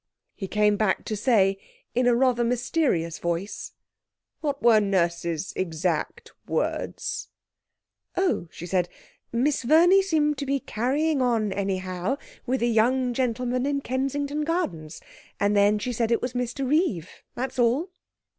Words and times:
He 0.33 0.47
came 0.47 0.77
back 0.77 1.05
to 1.05 1.15
say, 1.15 1.59
in 1.93 2.07
a 2.07 2.15
rather 2.15 2.43
mysterious 2.43 3.19
voice 3.19 3.73
'What 4.39 4.59
were 4.63 4.79
Nurse's 4.79 5.53
exact 5.55 6.31
words?' 6.47 7.29
'Oh, 8.17 8.47
she 8.49 8.65
said, 8.65 8.89
"Miss 9.31 9.61
Verney 9.61 10.01
seemed 10.01 10.39
to 10.39 10.47
be 10.47 10.59
carrying 10.59 11.21
on 11.21 11.53
anyhow 11.53 12.17
with 12.47 12.63
a 12.63 12.67
young 12.67 13.13
gentleman 13.13 13.67
in 13.67 13.81
Kensington 13.81 14.41
Gardens," 14.43 15.01
and 15.39 15.55
then 15.55 15.77
she 15.77 15.93
said 15.93 16.11
it 16.11 16.19
was 16.19 16.33
Mr 16.33 16.67
Reeve, 16.67 17.21
that's 17.35 17.59
all.' 17.59 17.91